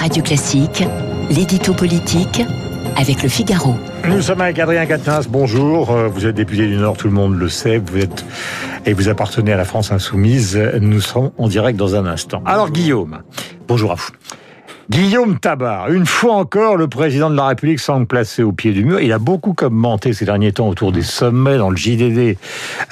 Radio 0.00 0.22
Classique, 0.22 0.82
l'édito 1.30 1.74
politique 1.74 2.42
avec 2.96 3.22
le 3.22 3.28
Figaro. 3.28 3.74
Nous 4.08 4.22
sommes 4.22 4.40
avec 4.40 4.58
Adrien 4.58 4.86
Quatennens, 4.86 5.28
bonjour. 5.28 5.90
Euh, 5.90 6.08
Vous 6.08 6.26
êtes 6.26 6.34
député 6.34 6.66
du 6.66 6.76
Nord, 6.76 6.96
tout 6.96 7.06
le 7.06 7.12
monde 7.12 7.38
le 7.38 7.48
sait. 7.48 7.78
Vous 7.78 7.98
êtes 7.98 8.24
et 8.86 8.92
vous 8.94 9.08
appartenez 9.08 9.52
à 9.52 9.56
la 9.56 9.64
France 9.64 9.92
Insoumise. 9.92 10.56
Nous 10.80 11.00
serons 11.00 11.32
en 11.38 11.48
direct 11.48 11.78
dans 11.78 11.94
un 11.94 12.06
instant. 12.06 12.42
Alors 12.46 12.70
Guillaume, 12.70 13.18
bonjour 13.68 13.92
à 13.92 13.94
vous. 13.94 14.08
Guillaume 14.90 15.38
Tabar, 15.38 15.92
une 15.92 16.04
fois 16.04 16.34
encore, 16.34 16.76
le 16.76 16.88
président 16.88 17.30
de 17.30 17.36
la 17.36 17.46
République 17.46 17.78
semble 17.78 18.08
placé 18.08 18.42
au 18.42 18.50
pied 18.50 18.72
du 18.72 18.84
mur. 18.84 18.98
Il 18.98 19.12
a 19.12 19.20
beaucoup 19.20 19.52
commenté 19.52 20.12
ces 20.12 20.24
derniers 20.24 20.50
temps 20.50 20.68
autour 20.68 20.90
des 20.90 21.02
sommets 21.02 21.58
dans 21.58 21.70
le 21.70 21.76
JDD 21.76 22.36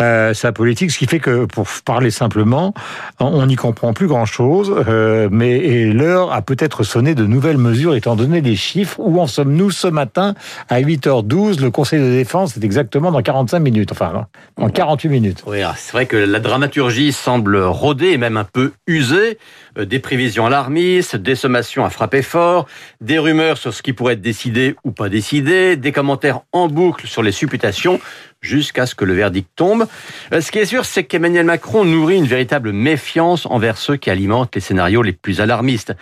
euh, 0.00 0.32
sa 0.32 0.52
politique, 0.52 0.92
ce 0.92 0.98
qui 0.98 1.08
fait 1.08 1.18
que, 1.18 1.46
pour 1.46 1.66
parler 1.84 2.12
simplement, 2.12 2.72
on 3.18 3.44
n'y 3.46 3.56
comprend 3.56 3.94
plus 3.94 4.06
grand-chose. 4.06 4.72
Euh, 4.86 5.28
mais 5.32 5.86
l'heure 5.86 6.32
a 6.32 6.40
peut-être 6.40 6.84
sonné 6.84 7.16
de 7.16 7.26
nouvelles 7.26 7.58
mesures 7.58 7.96
étant 7.96 8.14
donné 8.14 8.42
les 8.42 8.54
chiffres. 8.54 9.00
Où 9.00 9.18
en 9.18 9.26
sommes-nous 9.26 9.72
ce 9.72 9.88
matin 9.88 10.36
à 10.68 10.80
8h12 10.80 11.60
Le 11.60 11.72
Conseil 11.72 11.98
de 11.98 12.10
défense 12.12 12.56
est 12.56 12.62
exactement 12.62 13.10
dans 13.10 13.22
45 13.22 13.58
minutes, 13.58 13.90
enfin 13.90 14.28
en 14.56 14.68
48 14.68 15.08
minutes. 15.08 15.42
Oui, 15.48 15.62
c'est 15.76 15.92
vrai 15.92 16.06
que 16.06 16.16
la 16.16 16.38
dramaturgie 16.38 17.10
semble 17.10 17.56
rodée 17.56 18.18
même 18.18 18.36
un 18.36 18.44
peu 18.44 18.70
usée. 18.86 19.36
Euh, 19.78 19.84
des 19.84 19.98
prévisions 19.98 20.46
alarmistes, 20.46 21.16
des 21.16 21.34
sommations 21.34 21.84
frapper 21.90 22.22
fort, 22.22 22.66
des 23.00 23.18
rumeurs 23.18 23.58
sur 23.58 23.72
ce 23.72 23.82
qui 23.82 23.92
pourrait 23.92 24.14
être 24.14 24.20
décidé 24.20 24.76
ou 24.84 24.92
pas 24.92 25.08
décidé, 25.08 25.76
des 25.76 25.92
commentaires 25.92 26.40
en 26.52 26.68
boucle 26.68 27.06
sur 27.06 27.22
les 27.22 27.32
supputations 27.32 28.00
jusqu'à 28.40 28.86
ce 28.86 28.94
que 28.94 29.04
le 29.04 29.14
verdict 29.14 29.48
tombe. 29.56 29.86
Euh, 30.32 30.40
ce 30.40 30.52
qui 30.52 30.58
est 30.58 30.64
sûr, 30.64 30.84
c'est 30.84 31.04
qu'Emmanuel 31.04 31.44
Macron 31.44 31.84
nourrit 31.84 32.16
une 32.16 32.26
véritable 32.26 32.72
méfiance 32.72 33.46
envers 33.46 33.76
ceux 33.78 33.96
qui 33.96 34.10
alimentent 34.10 34.54
les 34.54 34.60
scénarios 34.60 35.02
les 35.02 35.12
plus 35.12 35.40
alarmistes. 35.40 35.94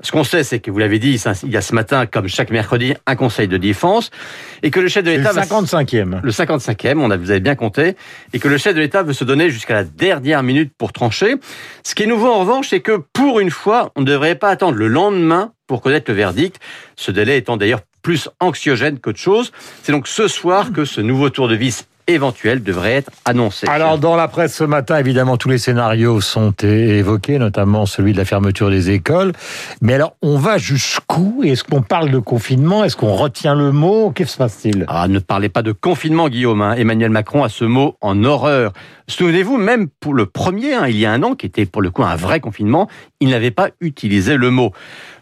Ce 0.00 0.10
qu'on 0.10 0.24
sait, 0.24 0.42
c'est 0.42 0.58
que 0.58 0.70
vous 0.70 0.78
l'avez 0.78 0.98
dit, 0.98 1.22
il 1.42 1.50
y 1.50 1.56
a 1.56 1.60
ce 1.60 1.74
matin, 1.74 2.06
comme 2.06 2.28
chaque 2.28 2.50
mercredi, 2.50 2.94
un 3.06 3.16
conseil 3.16 3.46
de 3.48 3.58
défense, 3.58 4.10
et 4.62 4.70
que 4.70 4.80
le 4.80 4.88
chef 4.88 5.04
de 5.04 5.10
l'État... 5.10 5.32
Le 5.32 5.40
55e. 5.40 6.20
Le 6.22 6.30
55e, 6.30 6.98
on 6.98 7.10
a, 7.10 7.16
vous 7.16 7.30
avez 7.30 7.40
bien 7.40 7.54
compté, 7.54 7.96
et 8.32 8.38
que 8.38 8.48
le 8.48 8.56
chef 8.56 8.74
de 8.74 8.80
l'État 8.80 9.02
veut 9.02 9.12
se 9.12 9.24
donner 9.24 9.50
jusqu'à 9.50 9.74
la 9.74 9.84
dernière 9.84 10.42
minute 10.42 10.72
pour 10.76 10.92
trancher. 10.92 11.34
Ce 11.82 11.94
qui 11.94 12.04
est 12.04 12.06
nouveau 12.06 12.28
en 12.28 12.40
revanche, 12.40 12.68
c'est 12.70 12.80
que 12.80 13.02
pour 13.12 13.40
une 13.40 13.50
fois, 13.50 13.92
on 13.96 14.00
ne 14.00 14.06
devrait 14.06 14.34
pas 14.34 14.48
attendre 14.48 14.76
le 14.76 14.88
lendemain 14.88 15.52
pour 15.66 15.80
connaître 15.80 16.10
le 16.10 16.16
verdict, 16.16 16.60
ce 16.96 17.10
délai 17.10 17.38
étant 17.38 17.56
d'ailleurs 17.56 17.80
plus 18.02 18.28
anxiogène 18.40 18.98
qu'autre 18.98 19.18
chose. 19.18 19.52
C'est 19.82 19.92
donc 19.92 20.08
ce 20.08 20.28
soir 20.28 20.72
que 20.72 20.84
ce 20.84 21.00
nouveau 21.00 21.30
tour 21.30 21.48
de 21.48 21.54
vis 21.54 21.86
éventuel 22.08 22.62
devrait 22.62 22.94
être 22.94 23.10
annoncé. 23.24 23.68
Alors 23.68 23.96
dans 23.98 24.16
la 24.16 24.26
presse 24.28 24.56
ce 24.56 24.64
matin, 24.64 24.98
évidemment, 24.98 25.36
tous 25.36 25.48
les 25.48 25.58
scénarios 25.58 26.20
sont 26.20 26.52
évoqués, 26.62 27.38
notamment 27.38 27.86
celui 27.86 28.12
de 28.12 28.18
la 28.18 28.24
fermeture 28.24 28.70
des 28.70 28.90
écoles. 28.90 29.32
Mais 29.80 29.94
alors, 29.94 30.16
on 30.20 30.36
va 30.36 30.58
jusqu'où? 30.58 31.42
Est-ce 31.44 31.64
qu'on 31.64 31.82
parle 31.82 32.10
de 32.10 32.18
confinement? 32.18 32.84
Est-ce 32.84 32.96
qu'on 32.96 33.14
retient 33.14 33.54
le 33.54 33.70
mot? 33.72 34.10
Qu'est-ce 34.10 34.30
qui 34.30 34.32
se 34.32 34.38
passe-t-il? 34.38 34.84
Ah, 34.88 35.06
Ne 35.08 35.20
parlez 35.20 35.48
pas 35.48 35.62
de 35.62 35.72
confinement, 35.72 36.28
Guillaume. 36.28 36.60
Hein. 36.60 36.74
Emmanuel 36.74 37.10
Macron 37.10 37.44
a 37.44 37.48
ce 37.48 37.64
mot 37.64 37.96
en 38.00 38.24
horreur. 38.24 38.72
Souvenez-vous, 39.06 39.58
même 39.58 39.88
pour 39.88 40.14
le 40.14 40.26
premier, 40.26 40.74
hein, 40.74 40.86
il 40.88 40.96
y 40.96 41.06
a 41.06 41.12
un 41.12 41.22
an, 41.22 41.34
qui 41.34 41.46
était 41.46 41.66
pour 41.66 41.82
le 41.82 41.90
coup 41.90 42.02
un 42.02 42.16
vrai 42.16 42.40
confinement, 42.40 42.88
il 43.20 43.28
n'avait 43.30 43.50
pas 43.50 43.68
utilisé 43.80 44.36
le 44.36 44.50
mot. 44.50 44.72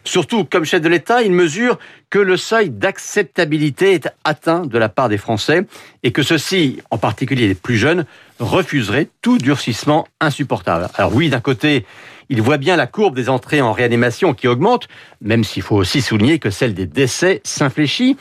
Surtout, 0.03 0.45
comme 0.45 0.65
chef 0.65 0.81
de 0.81 0.89
l'État, 0.89 1.21
il 1.21 1.31
mesure 1.31 1.77
que 2.09 2.19
le 2.19 2.37
seuil 2.37 2.69
d'acceptabilité 2.69 3.93
est 3.93 4.09
atteint 4.23 4.65
de 4.65 4.77
la 4.77 4.89
part 4.89 5.09
des 5.09 5.17
Français 5.17 5.65
et 6.03 6.11
que 6.11 6.23
ceux-ci, 6.23 6.81
en 6.89 6.97
particulier 6.97 7.47
les 7.47 7.55
plus 7.55 7.77
jeunes, 7.77 8.05
refuseraient 8.39 9.09
tout 9.21 9.37
durcissement 9.37 10.07
insupportable. 10.19 10.89
Alors 10.95 11.13
oui, 11.15 11.29
d'un 11.29 11.39
côté, 11.39 11.85
il 12.31 12.41
voit 12.41 12.57
bien 12.57 12.77
la 12.77 12.87
courbe 12.87 13.13
des 13.13 13.27
entrées 13.27 13.59
en 13.59 13.73
réanimation 13.73 14.33
qui 14.33 14.47
augmente, 14.47 14.87
même 15.19 15.43
s'il 15.43 15.61
faut 15.61 15.75
aussi 15.75 16.01
souligner 16.01 16.39
que 16.39 16.49
celle 16.49 16.73
des 16.73 16.85
décès 16.85 17.41
s'infléchit. 17.43 18.15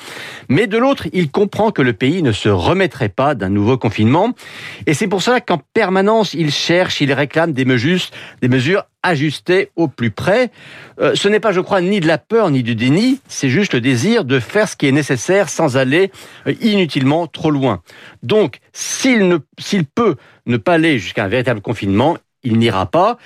Mais 0.49 0.67
de 0.67 0.77
l'autre, 0.77 1.07
il 1.13 1.31
comprend 1.31 1.71
que 1.71 1.81
le 1.81 1.93
pays 1.93 2.21
ne 2.21 2.33
se 2.33 2.49
remettrait 2.49 3.09
pas 3.09 3.37
d'un 3.37 3.49
nouveau 3.49 3.79
confinement. 3.79 4.33
Et 4.87 4.95
c'est 4.95 5.07
pour 5.07 5.23
cela 5.23 5.41
qu'en 5.41 5.63
permanence, 5.75 6.35
il 6.35 6.51
cherche, 6.51 7.01
il 7.01 7.13
réclame 7.13 7.53
des 7.53 7.65
mesures, 7.65 8.01
des 8.43 8.49
mesures 8.49 8.83
ajustées 9.05 9.71
au 9.77 9.87
plus 9.87 10.11
près. 10.11 10.51
Euh, 11.01 11.15
ce 11.15 11.29
n'est 11.29 11.41
pas, 11.41 11.53
je 11.53 11.61
crois, 11.61 11.81
ni 11.81 12.01
de 12.01 12.09
la 12.09 12.19
peur 12.19 12.51
ni 12.51 12.65
du 12.65 12.75
déni, 12.75 13.21
c'est 13.29 13.49
juste 13.49 13.75
le 13.75 13.81
désir 13.81 14.25
de 14.25 14.41
faire 14.41 14.69
ce 14.69 14.75
qui 14.75 14.89
est 14.89 14.93
nécessaire 14.93 15.49
sans 15.49 15.77
aller 15.77 16.11
euh, 16.49 16.55
inutilement 16.61 17.29
trop 17.29 17.53
loin. 17.53 17.81
Donc, 18.25 18.59
s'il 18.73 19.39
s'il 19.57 19.85
peut 19.85 20.17
ne 20.47 20.57
pas 20.57 20.75
aller 20.75 20.99
jusqu'à 20.99 21.25
un 21.25 21.29
véritable 21.29 21.61
confinement, 21.61 22.19
il 22.43 22.59
n'ira 22.59 22.87
pas. 22.87 23.19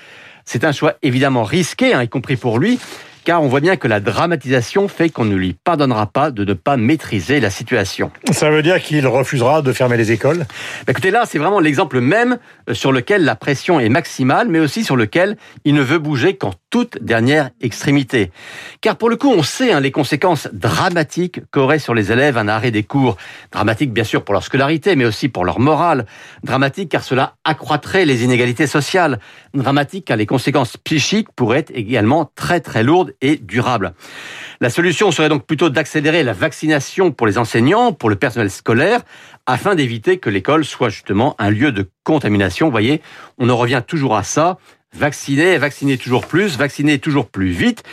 C'est 0.45 0.63
un 0.63 0.71
choix 0.71 0.95
évidemment 1.01 1.43
risqué, 1.43 1.93
hein, 1.93 2.03
y 2.03 2.09
compris 2.09 2.37
pour 2.37 2.59
lui, 2.59 2.79
car 3.25 3.41
on 3.41 3.47
voit 3.47 3.59
bien 3.59 3.75
que 3.75 3.87
la 3.87 3.99
dramatisation 3.99 4.87
fait 4.87 5.09
qu'on 5.09 5.25
ne 5.25 5.35
lui 5.35 5.53
pardonnera 5.53 6.05
pas 6.05 6.29
de 6.29 6.45
ne 6.45 6.53
pas 6.53 6.77
maîtriser 6.77 7.39
la 7.39 7.49
situation. 7.49 8.11
Ça 8.31 8.51
veut 8.51 8.61
dire 8.61 8.81
qu'il 8.81 9.05
refusera 9.07 9.63
de 9.63 9.73
fermer 9.73 9.97
les 9.97 10.11
écoles? 10.11 10.45
Bah, 10.85 10.91
Écoutez, 10.91 11.09
là, 11.09 11.23
c'est 11.25 11.39
vraiment 11.39 11.59
l'exemple 11.59 11.99
même 11.99 12.37
euh, 12.69 12.75
sur 12.75 12.91
lequel 12.91 13.25
la 13.25 13.35
pression 13.35 13.79
est 13.79 13.89
maximale, 13.89 14.47
mais 14.47 14.59
aussi 14.59 14.83
sur 14.83 14.95
lequel 14.95 15.37
il 15.65 15.73
ne 15.73 15.81
veut 15.81 15.97
bouger 15.97 16.37
qu'en 16.37 16.51
toute 16.69 17.01
dernière 17.01 17.49
extrémité. 17.61 18.31
Car 18.81 18.95
pour 18.95 19.09
le 19.09 19.15
coup, 19.15 19.31
on 19.31 19.41
sait 19.41 19.71
hein, 19.71 19.79
les 19.79 19.91
conséquences 19.91 20.47
dramatiques 20.53 21.39
qu'aurait 21.49 21.79
sur 21.79 21.95
les 21.95 22.11
élèves 22.11 22.37
un 22.37 22.47
arrêt 22.47 22.69
des 22.69 22.83
cours. 22.83 23.17
Dramatique, 23.51 23.91
bien 23.91 24.03
sûr, 24.03 24.23
pour 24.23 24.33
leur 24.33 24.43
scolarité, 24.43 24.95
mais 24.95 25.05
aussi 25.05 25.29
pour 25.29 25.45
leur 25.45 25.59
morale. 25.59 26.05
Dramatique, 26.43 26.89
car 26.89 27.03
cela 27.03 27.35
accroîtrait 27.43 28.05
les 28.05 28.23
inégalités 28.23 28.67
sociales. 28.67 29.19
Dramatique, 29.55 30.05
car 30.05 30.17
les 30.17 30.27
conséquences 30.27 30.77
psychiques 30.77 31.29
pourraient 31.35 31.59
être 31.59 31.71
également 31.73 32.29
très 32.35 32.59
très 32.59 32.83
lourdes 32.83 33.14
et 33.21 33.37
durable. 33.37 33.93
La 34.61 34.69
solution 34.69 35.11
serait 35.11 35.29
donc 35.29 35.45
plutôt 35.45 35.69
d'accélérer 35.69 36.23
la 36.23 36.33
vaccination 36.33 37.11
pour 37.11 37.27
les 37.27 37.37
enseignants, 37.37 37.91
pour 37.91 38.09
le 38.09 38.15
personnel 38.15 38.49
scolaire, 38.49 39.01
afin 39.45 39.75
d'éviter 39.75 40.17
que 40.17 40.29
l'école 40.29 40.65
soit 40.65 40.89
justement 40.89 41.35
un 41.39 41.49
lieu 41.49 41.71
de 41.71 41.89
contamination. 42.03 42.67
Vous 42.67 42.71
voyez, 42.71 43.01
on 43.37 43.49
en 43.49 43.57
revient 43.57 43.83
toujours 43.85 44.15
à 44.15 44.23
ça. 44.23 44.57
Vacciner, 44.93 45.57
vacciner 45.57 45.97
toujours 45.97 46.25
plus, 46.25 46.57
vacciner 46.57 46.99
toujours 46.99 47.27
plus 47.27 47.49
vite 47.49 47.83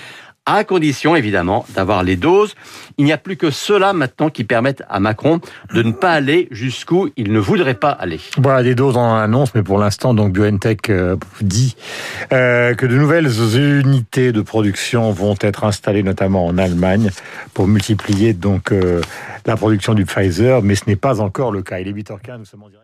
à 0.46 0.64
condition 0.64 1.14
évidemment 1.14 1.64
d'avoir 1.74 2.02
les 2.02 2.16
doses. 2.16 2.54
Il 2.98 3.04
n'y 3.04 3.12
a 3.12 3.18
plus 3.18 3.36
que 3.36 3.50
cela 3.50 3.92
maintenant 3.92 4.28
qui 4.28 4.44
permettent 4.44 4.82
à 4.88 5.00
Macron 5.00 5.40
de 5.72 5.82
ne 5.82 5.92
pas 5.92 6.12
aller 6.12 6.48
jusqu'où 6.50 7.10
il 7.16 7.32
ne 7.32 7.38
voudrait 7.38 7.74
pas 7.74 7.90
aller. 7.90 8.20
Voilà 8.38 8.62
des 8.62 8.74
doses 8.74 8.96
en 8.96 9.14
annonce, 9.14 9.54
mais 9.54 9.62
pour 9.62 9.78
l'instant, 9.78 10.14
donc 10.14 10.32
BioNTech 10.32 10.90
euh, 10.90 11.16
dit 11.40 11.76
euh, 12.32 12.74
que 12.74 12.86
de 12.86 12.96
nouvelles 12.96 13.30
unités 13.56 14.32
de 14.32 14.40
production 14.40 15.12
vont 15.12 15.36
être 15.40 15.64
installées 15.64 16.02
notamment 16.02 16.46
en 16.46 16.58
Allemagne 16.58 17.10
pour 17.54 17.68
multiplier 17.68 18.32
donc 18.32 18.72
euh, 18.72 19.00
la 19.46 19.56
production 19.56 19.94
du 19.94 20.04
Pfizer, 20.04 20.62
mais 20.62 20.74
ce 20.74 20.84
n'est 20.86 20.96
pas 20.96 21.20
encore 21.20 21.52
le 21.52 21.62
cas. 21.62 21.78
Il 21.78 21.88
est 21.88 21.92
8h15, 21.92 22.38
nous 22.38 22.44
sommes 22.44 22.64
en 22.64 22.68
direct. 22.68 22.82